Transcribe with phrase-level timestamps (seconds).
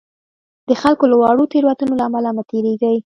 [0.67, 2.97] د خلکو له واړو تېروتنو له امله مه تېرېږئ.